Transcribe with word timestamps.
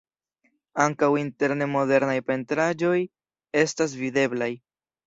Ankaŭ 0.85 1.09
interne 1.25 1.67
modernaj 1.75 2.17
pentraĵoj 2.31 2.99
estas 3.67 3.97
videblaj. 4.05 4.55